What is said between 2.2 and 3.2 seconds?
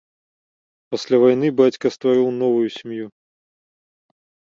новаю сям'ю.